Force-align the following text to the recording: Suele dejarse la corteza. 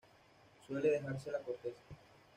Suele 0.65 0.89
dejarse 0.89 1.31
la 1.31 1.37
corteza. 1.41 1.83